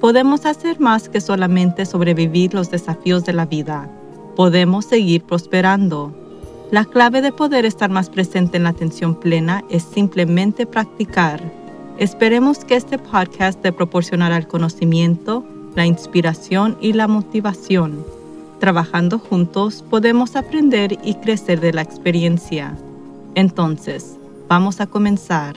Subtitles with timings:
[0.00, 3.88] podemos hacer más que solamente sobrevivir los desafíos de la vida.
[4.34, 6.14] Podemos seguir prosperando.
[6.70, 11.42] La clave de poder estar más presente en la atención plena es simplemente practicar.
[11.98, 18.04] Esperemos que este podcast te proporcionará el conocimiento, la inspiración y la motivación.
[18.58, 22.76] Trabajando juntos podemos aprender y crecer de la experiencia.
[23.34, 24.16] Entonces,
[24.48, 25.56] vamos a comenzar.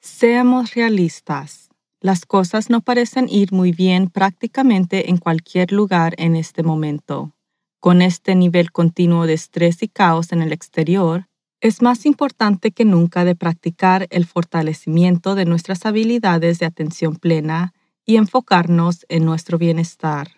[0.00, 1.65] Seamos realistas.
[2.00, 7.32] Las cosas no parecen ir muy bien prácticamente en cualquier lugar en este momento.
[7.80, 11.26] Con este nivel continuo de estrés y caos en el exterior,
[11.62, 17.72] es más importante que nunca de practicar el fortalecimiento de nuestras habilidades de atención plena
[18.04, 20.28] y enfocarnos en nuestro bienestar.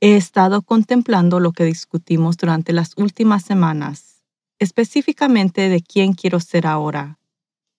[0.00, 4.22] He estado contemplando lo que discutimos durante las últimas semanas,
[4.60, 7.17] específicamente de quién quiero ser ahora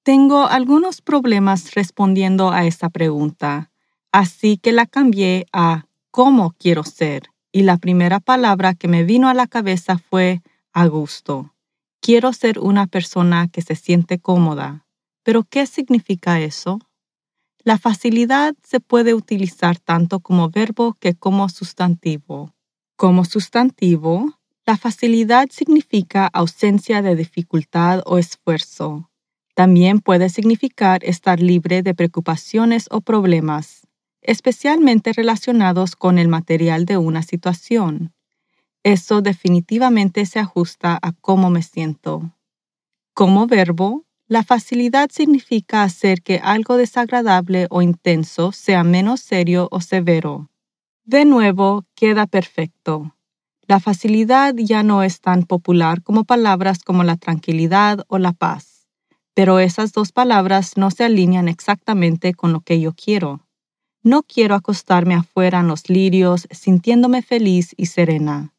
[0.04, 3.72] tengo algunos problemas respondiendo a esa pregunta,
[4.12, 7.30] así que la cambié a ¿cómo quiero ser?
[7.52, 11.54] Y la primera palabra que me vino a la cabeza fue a gusto.
[12.02, 14.86] Quiero ser una persona que se siente cómoda.
[15.24, 16.80] ¿Pero qué significa eso?
[17.64, 22.56] La facilidad se puede utilizar tanto como verbo que como sustantivo.
[22.96, 29.09] Como sustantivo, la facilidad significa ausencia de dificultad o esfuerzo.
[29.60, 33.86] También puede significar estar libre de preocupaciones o problemas,
[34.22, 38.14] especialmente relacionados con el material de una situación.
[38.84, 42.34] Eso definitivamente se ajusta a cómo me siento.
[43.14, 49.82] Como verbo, la facilidad significa hacer que algo desagradable o intenso sea menos serio o
[49.82, 50.50] severo.
[51.04, 53.14] De nuevo, queda perfecto.
[53.68, 58.79] La facilidad ya no es tan popular como palabras como la tranquilidad o la paz
[59.40, 63.48] pero esas dos palabras no se alinean exactamente con lo que yo quiero.
[64.04, 68.54] No quiero acostarme afuera en los lirios sintiéndome feliz y serena.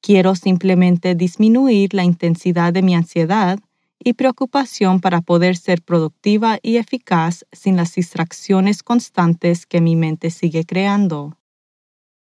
[0.00, 3.60] Quiero simplemente disminuir la intensidad de mi ansiedad
[4.00, 10.30] y preocupación para poder ser productiva y eficaz sin las distracciones constantes que mi mente
[10.32, 11.38] sigue creando.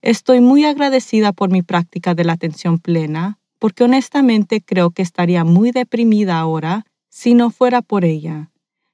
[0.02, 5.44] Estoy muy agradecida por mi práctica de la atención plena, porque honestamente creo que estaría
[5.44, 8.52] muy deprimida ahora si no fuera por ella.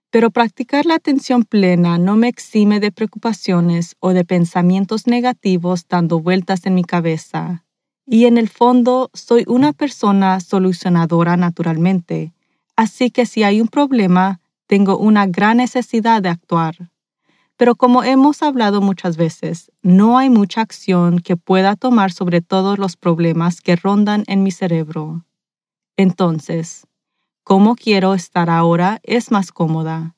[0.09, 6.19] Pero practicar la atención plena no me exime de preocupaciones o de pensamientos negativos dando
[6.19, 7.63] vueltas en mi cabeza.
[8.05, 12.33] Y en el fondo soy una persona solucionadora naturalmente,
[12.75, 16.89] así que si hay un problema, tengo una gran necesidad de actuar.
[17.55, 22.79] Pero como hemos hablado muchas veces, no hay mucha acción que pueda tomar sobre todos
[22.79, 25.25] los problemas que rondan en mi cerebro.
[25.97, 26.87] Entonces,
[27.47, 30.17] cómo quiero estar ahora es más cómoda.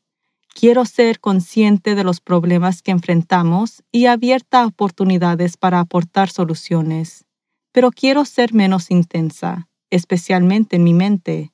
[0.56, 7.26] Quiero ser consciente de los problemas que enfrentamos y abierta a oportunidades para aportar soluciones,
[7.72, 11.52] pero quiero ser menos intensa, especialmente en mi mente,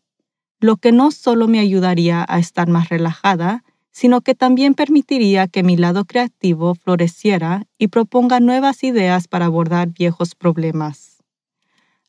[0.61, 5.61] lo que no solo me ayudaría a estar más relajada, sino que también permitiría que
[5.61, 11.21] mi lado creativo floreciera y proponga nuevas ideas para abordar viejos problemas.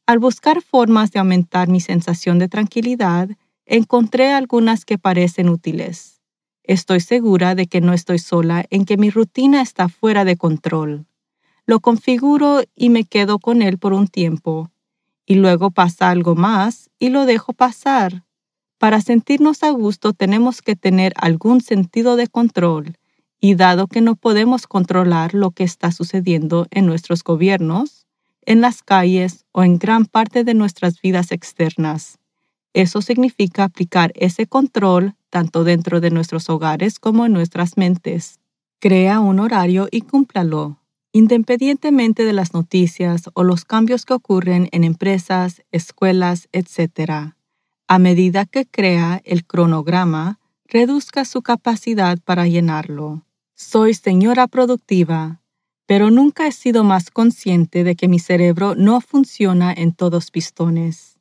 [0.06, 3.30] Al buscar formas de aumentar mi sensación de tranquilidad,
[3.66, 6.22] encontré algunas que parecen útiles.
[6.62, 11.06] Estoy segura de que no estoy sola en que mi rutina está fuera de control.
[11.66, 14.70] Lo configuro y me quedo con él por un tiempo,
[15.26, 18.24] y luego pasa algo más y lo dejo pasar.
[18.78, 22.96] Para sentirnos a gusto tenemos que tener algún sentido de control,
[23.40, 28.06] y dado que no podemos controlar lo que está sucediendo en nuestros gobiernos,
[28.42, 32.18] en las calles o en gran parte de nuestras vidas externas,
[32.76, 38.38] eso significa aplicar ese control tanto dentro de nuestros hogares como en nuestras mentes.
[38.80, 40.76] Crea un horario y cúmplalo,
[41.10, 47.32] independientemente de las noticias o los cambios que ocurren en empresas, escuelas, etc.
[47.88, 53.22] A medida que crea el cronograma, reduzca su capacidad para llenarlo.
[53.54, 55.40] Soy señora productiva,
[55.86, 61.15] pero nunca he sido más consciente de que mi cerebro no funciona en todos pistones.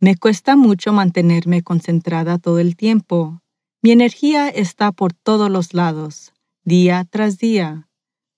[0.00, 3.40] Me cuesta mucho mantenerme concentrada todo el tiempo.
[3.82, 6.32] Mi energía está por todos los lados,
[6.64, 7.88] día tras día.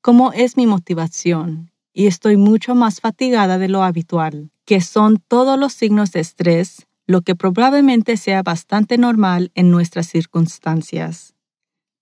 [0.00, 1.70] ¿Cómo es mi motivación?
[1.98, 6.86] y estoy mucho más fatigada de lo habitual, que son todos los signos de estrés,
[7.08, 11.34] lo que probablemente sea bastante normal en nuestras circunstancias.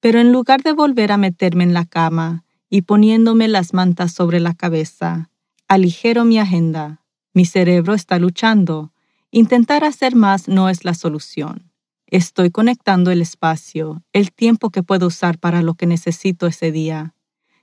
[0.01, 4.39] Pero en lugar de volver a meterme en la cama y poniéndome las mantas sobre
[4.39, 5.31] la cabeza,
[5.67, 7.01] aligero mi agenda.
[7.33, 8.93] Mi cerebro está luchando.
[9.37, 11.71] Intentar hacer más no es la solución.
[12.07, 17.15] Estoy conectando el espacio, el tiempo que puedo usar para lo que necesito ese día.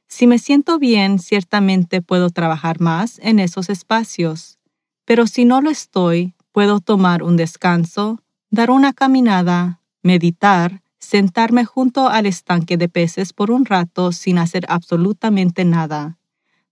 [0.07, 4.59] Si me siento bien, ciertamente puedo trabajar más en esos espacios,
[5.05, 8.21] pero si no lo estoy, puedo tomar un descanso,
[8.51, 14.63] dar una caminada, meditar, sentarme junto al estanque de peces por un rato sin hacer
[14.69, 16.19] absolutamente nada.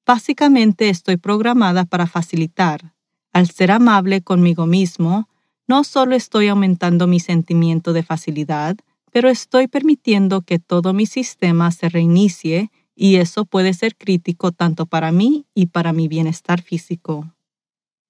[0.05, 2.93] Básicamente estoy programada para facilitar.
[3.33, 5.29] Al ser amable conmigo mismo,
[5.67, 8.77] no solo estoy aumentando mi sentimiento de facilidad,
[9.11, 14.85] pero estoy permitiendo que todo mi sistema se reinicie y eso puede ser crítico tanto
[14.85, 17.33] para mí y para mi bienestar físico.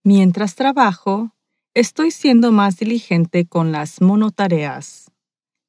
[0.04, 1.32] Mientras trabajo,
[1.74, 5.12] estoy siendo más diligente con las monotareas.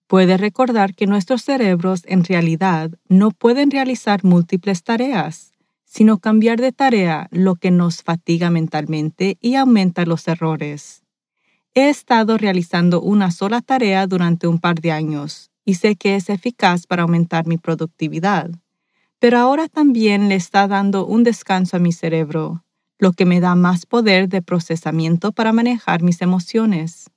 [0.06, 5.51] Puede recordar que nuestros cerebros en realidad no pueden realizar múltiples tareas,
[5.92, 11.02] sino cambiar de tarea lo que nos fatiga mentalmente y aumenta los errores.
[11.74, 16.30] He estado realizando una sola tarea durante un par de años y sé que es
[16.30, 18.50] eficaz para aumentar mi productividad,
[19.18, 22.64] pero ahora también le está dando un descanso a mi cerebro,
[22.98, 27.10] lo que me da más poder de procesamiento para manejar mis emociones.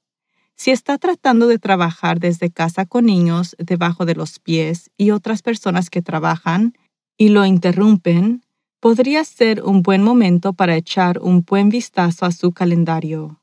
[0.58, 5.42] Si está tratando de trabajar desde casa con niños debajo de los pies y otras
[5.42, 6.74] personas que trabajan
[7.18, 8.45] y lo interrumpen,
[8.86, 13.42] podría ser un buen momento para echar un buen vistazo a su calendario.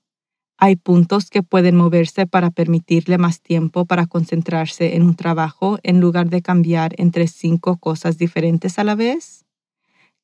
[0.56, 5.98] Hay puntos que pueden moverse para permitirle más tiempo para concentrarse en un trabajo en
[5.98, 9.44] lugar de cambiar entre cinco cosas diferentes a la vez.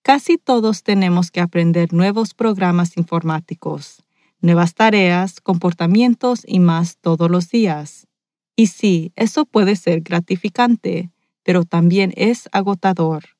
[0.03, 4.05] Casi todos tenemos que aprender nuevos programas informáticos,
[4.41, 8.07] nuevas tareas, comportamientos y más todos los días.
[8.55, 11.11] Y sí, eso puede ser gratificante,
[11.43, 13.38] pero también es agotador.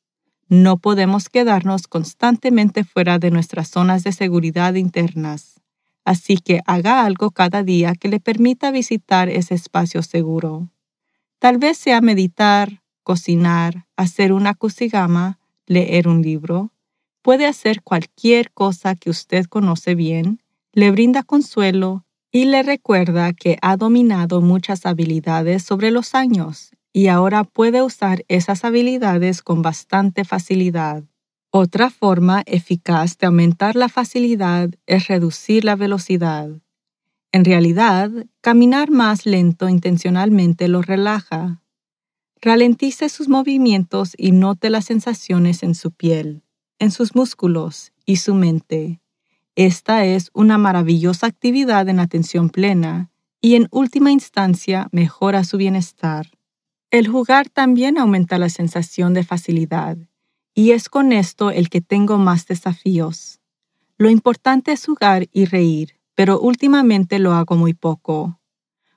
[0.49, 5.59] No podemos quedarnos constantemente fuera de nuestras zonas de seguridad internas
[6.09, 10.71] así que haga algo cada día que le permita visitar ese espacio seguro.
[11.39, 16.73] Tal vez sea meditar, cocinar, hacer una kusigama, leer un libro.
[17.21, 20.41] Puede hacer cualquier cosa que usted conoce bien,
[20.73, 27.07] le brinda consuelo y le recuerda que ha dominado muchas habilidades sobre los años y
[27.07, 31.05] ahora puede usar esas habilidades con bastante facilidad.
[31.53, 36.51] Otra forma eficaz de aumentar la facilidad es reducir la velocidad.
[37.31, 38.11] En realidad,
[38.41, 41.63] caminar más lento intencionalmente lo relaja.
[42.41, 46.43] Ralentice sus movimientos y note las sensaciones en su piel,
[46.81, 49.01] en sus músculos y su mente.
[49.55, 56.38] Esta es una maravillosa actividad en atención plena y en última instancia mejora su bienestar.
[56.91, 59.99] El jugar también aumenta la sensación de facilidad
[60.55, 63.41] y es con esto el que tengo más desafíos.
[63.99, 68.41] Lo importante es jugar y reír, pero últimamente lo hago muy poco.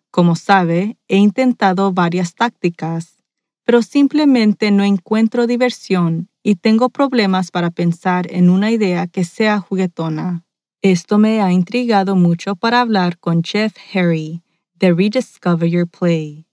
[0.10, 3.22] Como sabe, he intentado varias tácticas,
[3.66, 9.60] pero simplemente no encuentro diversión y tengo problemas para pensar en una idea que sea
[9.60, 10.46] juguetona.
[10.82, 14.44] Esto me ha intrigado mucho para hablar con Jeff Harry
[14.76, 16.48] de Rediscover Your Play.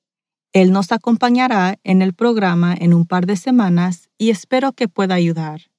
[0.52, 5.14] Él nos acompañará en el programa en un par de semanas y espero que pueda
[5.14, 5.70] ayudar.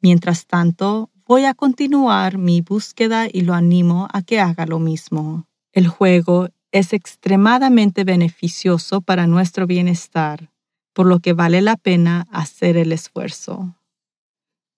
[0.00, 5.46] Mientras tanto, voy a continuar mi búsqueda y lo animo a que haga lo mismo.
[5.72, 10.50] El juego es extremadamente beneficioso para nuestro bienestar,
[10.92, 13.76] por lo que vale la pena hacer el esfuerzo.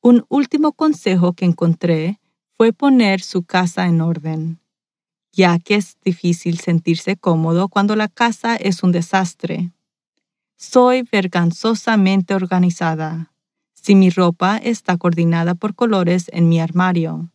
[0.03, 2.21] Un último consejo que encontré
[2.57, 4.61] fue poner su casa en orden
[5.33, 9.73] ya que es difícil sentirse cómodo cuando la casa es un desastre.
[10.57, 13.33] Soy vergonzosamente organizada.
[13.75, 17.31] Si mi ropa está coordinada por colores en mi armario.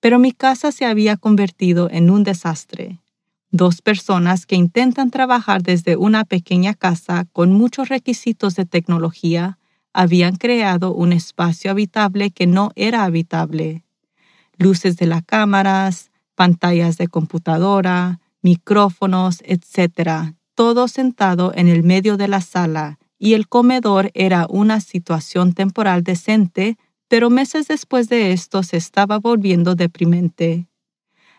[0.00, 2.98] Pero mi casa se había convertido en un desastre.
[3.50, 9.58] Dos personas que intentan trabajar desde una pequeña casa con muchos requisitos de tecnología
[9.94, 13.84] habían creado un espacio habitable que no era habitable.
[14.58, 22.28] Luces de las cámaras, pantallas de computadora, micrófonos, etc., todo sentado en el medio de
[22.28, 26.78] la sala, y el comedor era una situación temporal decente,
[27.08, 30.68] pero meses después de esto se estaba volviendo deprimente.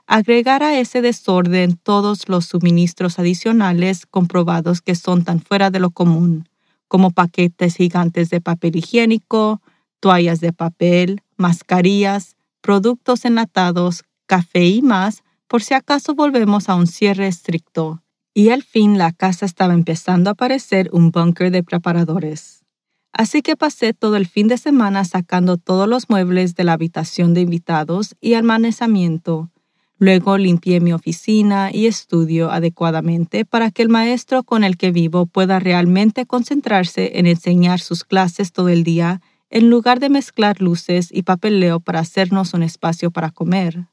[0.05, 5.91] Agregar a ese desorden todos los suministros adicionales comprobados que son tan fuera de lo
[5.91, 6.49] común,
[6.89, 9.61] como paquetes gigantes de papel higiénico,
[10.01, 16.85] toallas de papel, mascarillas, productos enlatados, café y más, por si acaso volvemos a un
[16.85, 18.03] cierre estricto.
[18.35, 22.63] Y al fin la casa estaba empezando a parecer un búnker de preparadores.
[23.11, 27.33] Así que pasé todo el fin de semana sacando todos los muebles de la habitación
[27.33, 29.49] de invitados y almacenamiento.
[29.97, 35.25] Luego limpié mi oficina y estudio adecuadamente para que el maestro con el que vivo
[35.25, 41.09] pueda realmente concentrarse en enseñar sus clases todo el día en lugar de mezclar luces
[41.11, 43.87] y papeleo para hacernos un espacio para comer.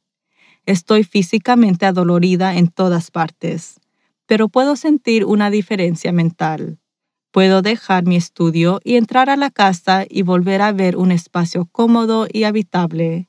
[0.67, 3.79] Estoy físicamente adolorida en todas partes,
[4.27, 6.81] pero puedo sentir una diferencia mental.
[7.31, 11.67] Puedo dejar mi estudio y entrar a la casa y volver a ver un espacio
[11.67, 13.29] cómodo y habitable,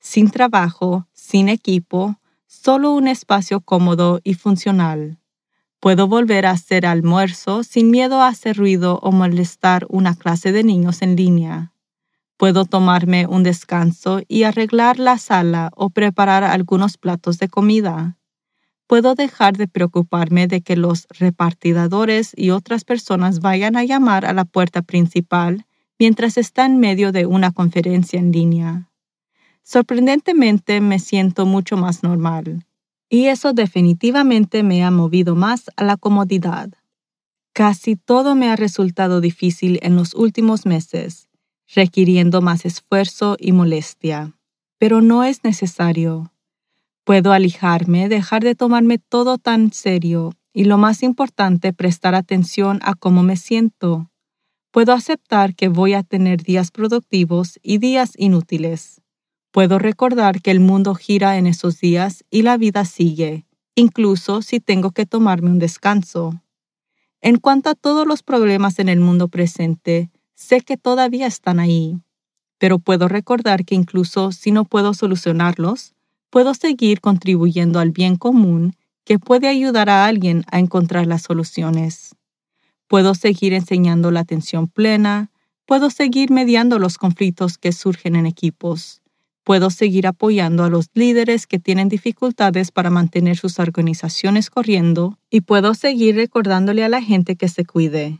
[0.00, 2.16] sin trabajo, sin equipo,
[2.46, 5.18] solo un espacio cómodo y funcional.
[5.80, 10.64] Puedo volver a hacer almuerzo sin miedo a hacer ruido o molestar una clase de
[10.64, 11.74] niños en línea.
[12.38, 18.16] Puedo tomarme un descanso y arreglar la sala o preparar algunos platos de comida.
[18.86, 24.32] Puedo dejar de preocuparme de que los repartidores y otras personas vayan a llamar a
[24.32, 25.66] la puerta principal
[25.98, 28.88] mientras está en medio de una conferencia en línea.
[29.64, 32.64] Sorprendentemente me siento mucho más normal
[33.10, 36.70] y eso definitivamente me ha movido más a la comodidad.
[37.52, 41.27] Casi todo me ha resultado difícil en los últimos meses,
[41.74, 44.34] requiriendo más esfuerzo y molestia,
[44.78, 46.32] pero no es necesario.
[47.04, 52.94] Puedo alijarme, dejar de tomarme todo tan serio y lo más importante, prestar atención a
[52.94, 54.10] cómo me siento.
[54.70, 59.00] Puedo aceptar que voy a tener días productivos y días inútiles.
[59.50, 64.60] Puedo recordar que el mundo gira en esos días y la vida sigue, incluso si
[64.60, 66.42] tengo que tomarme un descanso.
[67.20, 71.98] En cuanto a todos los problemas en el mundo presente, sé que todavía están ahí,
[72.58, 75.94] pero puedo recordar que incluso si no puedo solucionarlos,
[76.30, 82.14] puedo seguir contribuyendo al bien común que puede ayudar a alguien a encontrar las soluciones.
[82.86, 85.30] Puedo seguir enseñando la atención plena,
[85.66, 89.02] puedo seguir mediando los conflictos que surgen en equipos,
[89.48, 95.40] Puedo seguir apoyando a los líderes que tienen dificultades para mantener sus organizaciones corriendo y
[95.40, 98.18] puedo seguir recordándole a la gente que se cuide.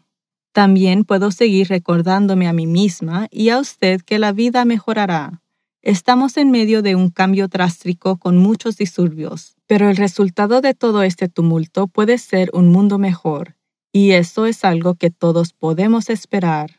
[0.52, 5.42] También puedo seguir recordándome a mí misma y a usted que la vida mejorará.
[5.82, 11.02] Estamos en medio de un cambio drástico con muchos disturbios, pero el resultado de todo
[11.02, 13.56] este tumulto puede ser un mundo mejor,
[13.92, 16.77] y eso es algo que todos podemos esperar.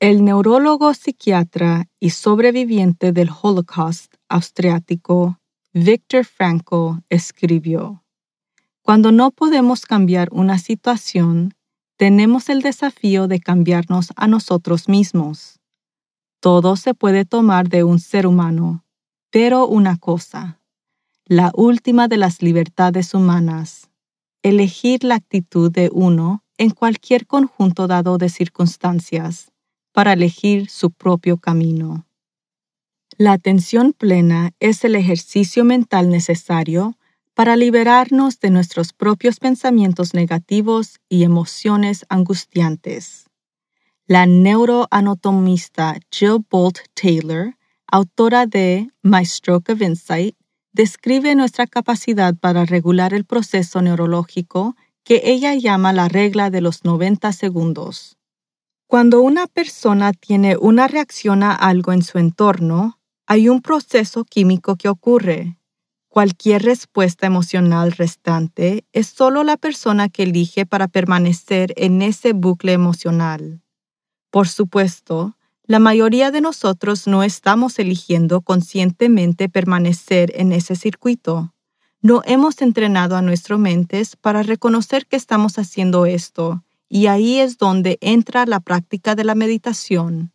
[0.00, 5.40] El neurólogo psiquiatra y sobreviviente del Holocaust austriático
[5.72, 8.04] Viktor Frankl escribió,
[8.82, 11.54] Cuando no podemos cambiar una situación,
[11.96, 15.58] tenemos el desafío de cambiarnos a nosotros mismos.
[16.38, 18.84] Todo se puede tomar de un ser humano,
[19.30, 20.60] pero una cosa,
[21.24, 23.90] la última de las libertades humanas,
[24.44, 29.50] elegir la actitud de uno en cualquier conjunto dado de circunstancias
[29.98, 32.06] para elegir su propio camino.
[33.16, 36.96] La atención plena es el ejercicio mental necesario
[37.34, 43.24] para liberarnos de nuestros propios pensamientos negativos y emociones angustiantes.
[44.06, 47.56] La neuroanatomista Jill Bolt Taylor,
[47.88, 50.36] autora de My Stroke of Insight,
[50.70, 56.84] describe nuestra capacidad para regular el proceso neurológico que ella llama la regla de los
[56.84, 58.17] 90 segundos.
[58.88, 64.76] Cuando una persona tiene una reacción a algo en su entorno, hay un proceso químico
[64.76, 65.58] que ocurre.
[66.08, 72.72] Cualquier respuesta emocional restante es solo la persona que elige para permanecer en ese bucle
[72.72, 73.60] emocional.
[74.30, 81.52] Por supuesto, la mayoría de nosotros no estamos eligiendo conscientemente permanecer en ese circuito.
[82.00, 87.58] No hemos entrenado a nuestras mentes para reconocer que estamos haciendo esto y ahí es
[87.58, 90.32] donde entra la práctica de la meditación.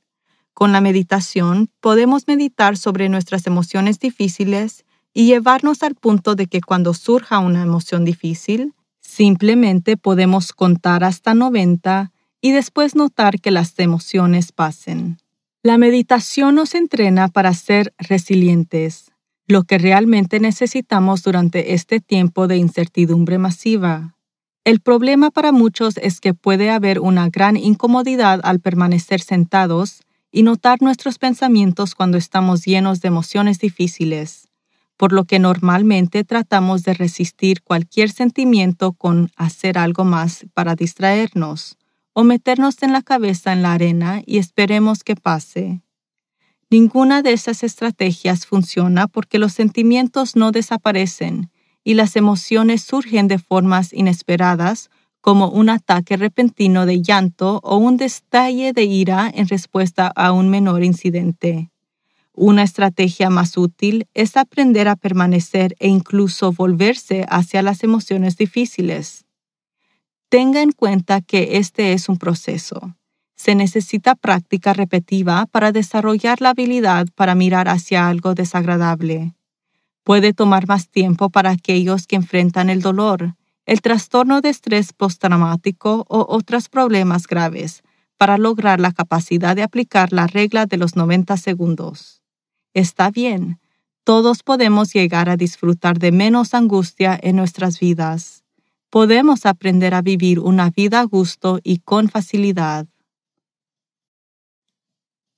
[0.53, 6.61] Con la meditación podemos meditar sobre nuestras emociones difíciles y llevarnos al punto de que
[6.61, 13.77] cuando surja una emoción difícil, simplemente podemos contar hasta 90 y después notar que las
[13.79, 15.17] emociones pasen.
[15.63, 19.11] La meditación nos entrena para ser resilientes,
[19.47, 24.12] lo que realmente necesitamos durante este tiempo de incertidumbre masiva.
[24.65, 30.01] El problema para muchos es que puede haber una gran incomodidad al permanecer sentados
[30.31, 34.47] y notar nuestros pensamientos cuando estamos llenos de emociones difíciles.
[34.97, 41.77] por lo que normalmente tratamos de resistir cualquier sentimiento con hacer algo más para distraernos
[42.13, 45.81] o meternos en la cabeza en la arena y esperemos que pase.
[46.69, 51.49] Ninguna de esas estrategias funciona porque los sentimientos no desaparecen
[51.83, 54.89] y las emociones surgen de formas inesperadas
[55.21, 60.49] como un ataque repentino de llanto o un destalle de ira en respuesta a un
[60.49, 61.69] menor incidente.
[62.33, 69.25] Una estrategia más útil es aprender a permanecer e incluso volverse hacia las emociones difíciles.
[70.29, 72.95] Tenga en cuenta que este es un proceso.
[73.35, 79.35] Se necesita práctica repetitiva para desarrollar la habilidad para mirar hacia algo desagradable.
[80.03, 86.05] Puede tomar más tiempo para aquellos que enfrentan el dolor, el trastorno de estrés postraumático
[86.09, 87.83] o otros problemas graves
[88.17, 92.21] para lograr la capacidad de aplicar la regla de los 90 segundos.
[92.73, 93.59] Está bien,
[94.03, 98.43] todos podemos llegar a disfrutar de menos angustia en nuestras vidas.
[98.89, 102.85] Podemos aprender a vivir una vida a gusto y con facilidad.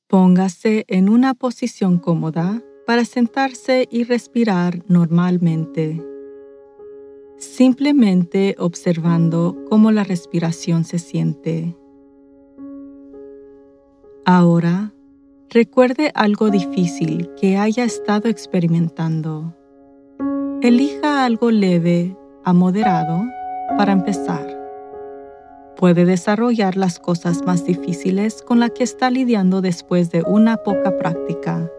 [0.07, 6.03] Póngase en una posición cómoda para sentarse y respirar normalmente.
[7.37, 11.75] Simplemente observando cómo la respiración se siente.
[14.25, 14.95] Ahora,
[15.55, 19.55] Recuerde algo difícil que haya estado experimentando.
[20.61, 23.23] Elija algo leve a moderado
[23.77, 24.45] para empezar.
[25.77, 30.97] Puede desarrollar las cosas más difíciles con las que está lidiando después de una poca
[30.97, 31.71] práctica.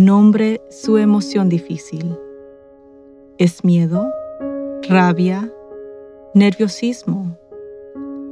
[0.00, 2.16] Nombre su emoción difícil.
[3.36, 4.10] ¿Es miedo?
[4.88, 5.52] ¿Rabia?
[6.32, 7.36] ¿Nerviosismo?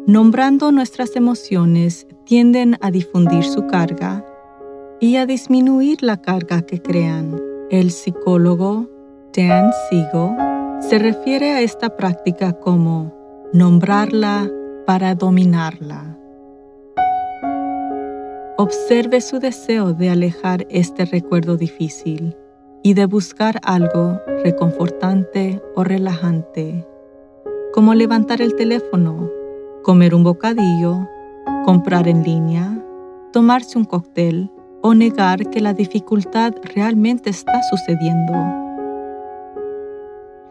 [0.07, 4.25] Nombrando nuestras emociones tienden a difundir su carga
[4.99, 7.39] y a disminuir la carga que crean.
[7.69, 8.89] El psicólogo
[9.37, 10.37] Dan Siegel
[10.81, 13.15] se refiere a esta práctica como
[13.53, 14.51] nombrarla
[14.87, 16.18] para dominarla.
[18.61, 22.37] Observe su deseo de alejar este recuerdo difícil
[22.83, 26.85] y de buscar algo reconfortante o relajante,
[27.73, 29.31] como levantar el teléfono
[29.85, 31.09] comer un bocadillo,
[31.65, 32.85] comprar en línea,
[33.33, 34.51] tomarse un cóctel
[34.83, 38.35] o negar que la dificultad realmente está sucediendo.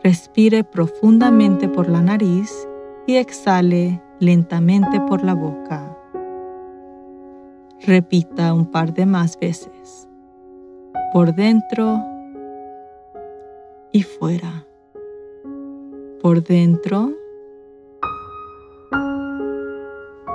[0.01, 2.53] Respire profundamente por la nariz
[3.05, 5.96] y exhale lentamente por la boca.
[7.85, 10.09] Repita un par de más veces.
[11.13, 12.03] Por dentro
[13.91, 14.65] y fuera.
[16.21, 17.11] Por dentro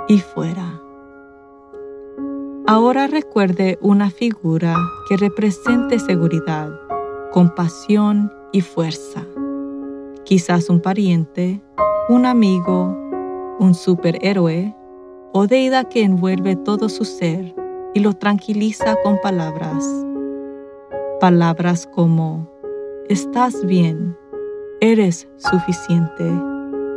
[0.07, 0.79] y fuera.
[2.65, 4.75] Ahora recuerde una figura
[5.09, 6.71] que represente seguridad,
[7.31, 9.25] compasión y fuerza.
[10.23, 11.61] Quizás un pariente,
[12.07, 12.97] un amigo,
[13.59, 14.73] un superhéroe
[15.33, 17.53] o deidad que envuelve todo su ser
[17.93, 19.85] y lo tranquiliza con palabras.
[21.19, 22.49] Palabras como,
[23.09, 24.15] estás bien,
[24.79, 26.23] eres suficiente,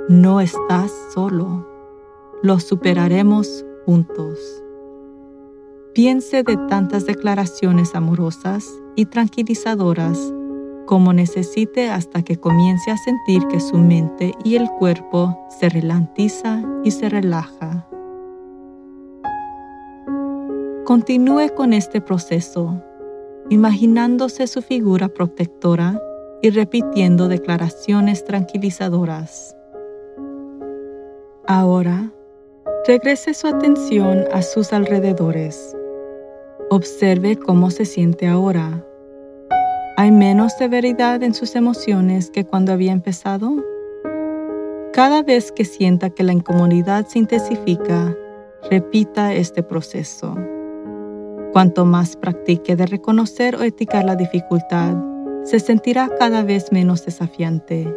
[0.09, 1.77] no estás solo
[2.42, 4.38] lo superaremos juntos.
[5.94, 10.33] Piense de tantas declaraciones amorosas y tranquilizadoras
[10.87, 16.62] como necesite hasta que comience a sentir que su mente y el cuerpo se relantiza
[16.85, 17.88] y se relaja.
[20.87, 22.83] Continúe con este proceso,
[23.51, 26.01] imaginándose su figura protectora
[26.40, 29.55] y repitiendo declaraciones tranquilizadoras.
[31.46, 32.12] Ahora,
[32.87, 35.77] Regrese su atención a sus alrededores.
[36.70, 38.87] Observe cómo se siente ahora.
[39.96, 43.57] ¿Hay menos severidad en sus emociones que cuando había empezado?
[44.92, 48.16] Cada vez que sienta que la incomodidad se intensifica,
[48.70, 50.37] repita este proceso.
[51.57, 54.95] Cuanto más practique de reconocer o eticar la dificultad,
[55.42, 57.90] se sentirá cada vez menos desafiante.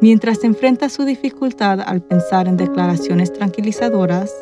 [0.00, 4.34] Mientras enfrenta su dificultad al pensar en declaraciones tranquilizadoras,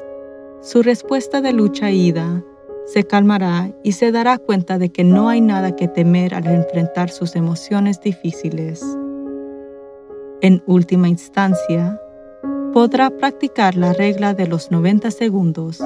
[0.61, 2.45] su respuesta de lucha e ida
[2.87, 7.11] se calmará y se dará cuenta de que no hay nada que temer al enfrentar
[7.11, 8.81] sus emociones difíciles.
[10.41, 12.01] En última instancia,
[12.73, 15.83] podrá practicar la regla de los 90 segundos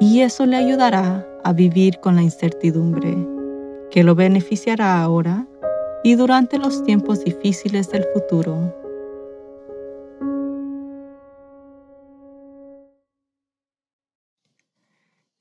[0.00, 3.16] y eso le ayudará a vivir con la incertidumbre,
[3.90, 5.46] que lo beneficiará ahora
[6.02, 8.74] y durante los tiempos difíciles del futuro.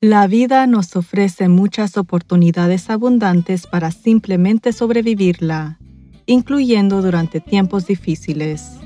[0.01, 5.77] La vida nos ofrece muchas oportunidades abundantes para simplemente sobrevivirla,
[6.25, 8.79] incluyendo durante tiempos difíciles.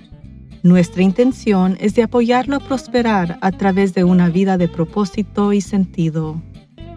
[0.64, 5.62] Nuestra intención es de apoyarlo a prosperar a través de una vida de propósito y
[5.62, 6.42] sentido.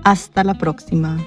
[0.06, 1.18] Hasta la próxima.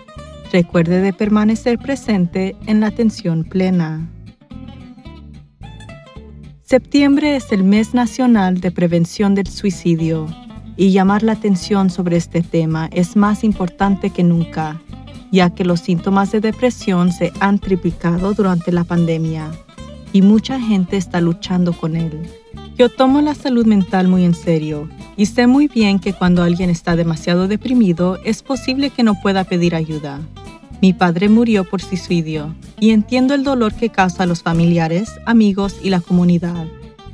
[0.53, 4.09] Recuerde de permanecer presente en la atención plena.
[6.61, 10.27] Septiembre es el mes nacional de prevención del suicidio
[10.77, 14.79] y llamar la atención sobre este tema es más importante que nunca,
[15.29, 19.51] ya que los síntomas de depresión se han triplicado durante la pandemia
[20.13, 22.29] y mucha gente está luchando con él.
[22.79, 24.87] Yo tomo la salud mental muy en serio
[25.17, 29.43] y sé muy bien que cuando alguien está demasiado deprimido es posible que no pueda
[29.43, 30.21] pedir ayuda.
[30.81, 35.75] Mi padre murió por suicidio y entiendo el dolor que causa a los familiares, amigos
[35.83, 36.67] y la comunidad,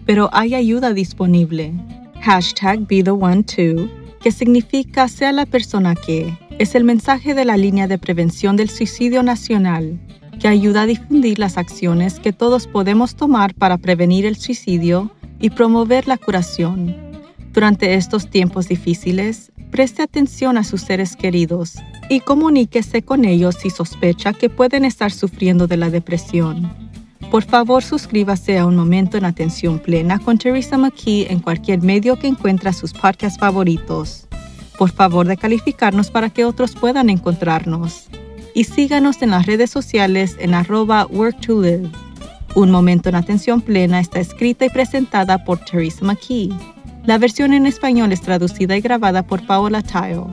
[0.06, 1.73] pero hay ayuda disponible
[2.21, 3.89] hashtag Be the One Too,
[4.21, 8.69] que significa sea la persona que, es el mensaje de la línea de prevención del
[8.69, 9.99] suicidio nacional,
[10.39, 15.50] que ayuda a difundir las acciones que todos podemos tomar para prevenir el suicidio y
[15.50, 16.95] promover la curación.
[17.54, 21.76] Durante estos tiempos difíciles, preste atención a sus seres queridos
[22.10, 26.71] y comuníquese con ellos si sospecha que pueden estar sufriendo de la depresión.
[27.32, 32.17] Por favor, suscríbase a Un Momento en Atención Plena con Teresa McKee en cualquier medio
[32.17, 34.28] que encuentre sus podcasts favoritos.
[34.78, 38.08] Por favor, de calificarnos para que otros puedan encontrarnos.
[38.54, 41.89] Y síganos en las redes sociales en arroba work to live.
[42.56, 46.50] Un Momento en Atención Plena está escrita y presentada por Teresa McKee.
[47.06, 50.24] La versión en español es traducida y grabada por Paola Tile.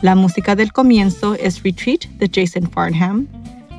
[0.00, 3.26] La música del comienzo es Retreat de Jason Farnham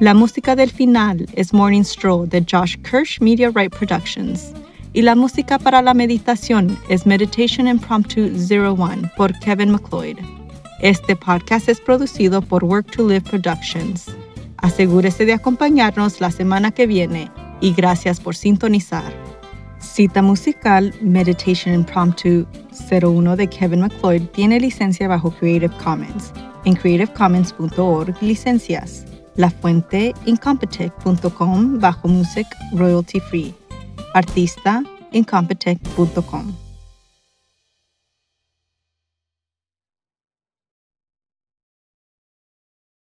[0.01, 4.51] la música del final es Morning Stroll de Josh Kirsch Media Right Productions.
[4.91, 10.17] Y la música para la meditación es Meditation Impromptu 01 por Kevin McLeod.
[10.81, 14.07] Este podcast es producido por Work to Live Productions.
[14.57, 19.13] Asegúrese de acompañarnos la semana que viene y gracias por sintonizar.
[19.79, 22.47] Cita musical Meditation Impromptu
[22.89, 26.31] 01 de Kevin McLeod tiene licencia bajo Creative Commons
[26.65, 29.05] en creativecommons.org licencias.
[29.35, 33.53] La fuente incompetech.com bajo music royalty free.
[34.13, 36.64] Artista incompetech.com.